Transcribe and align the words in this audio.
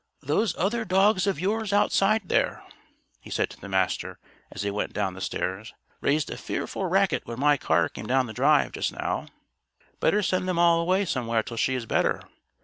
"Those 0.23 0.57
other 0.57 0.83
dogs 0.83 1.27
of 1.27 1.39
yours 1.39 1.71
outside 1.71 2.27
there," 2.27 2.63
he 3.19 3.29
said 3.29 3.51
to 3.51 3.61
the 3.61 3.69
Master, 3.69 4.17
as 4.49 4.63
they 4.63 4.71
went 4.71 4.93
down 4.93 5.13
the 5.13 5.21
stairs, 5.21 5.75
"raised 6.01 6.31
a 6.31 6.37
fearful 6.37 6.87
racket 6.87 7.21
when 7.27 7.39
my 7.39 7.55
car 7.55 7.87
came 7.87 8.07
down 8.07 8.25
the 8.25 8.33
drive, 8.33 8.71
just 8.71 8.91
now. 8.91 9.27
Better 9.99 10.23
send 10.23 10.47
them 10.49 10.57
all 10.57 10.81
away 10.81 11.05
somewhere 11.05 11.43
till 11.43 11.55
she 11.57 11.75
is 11.75 11.85
better. 11.85 12.23